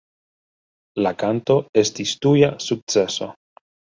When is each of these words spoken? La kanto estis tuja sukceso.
La 1.07 1.11
kanto 1.23 1.57
estis 1.83 2.13
tuja 2.25 2.51
sukceso. 2.71 3.29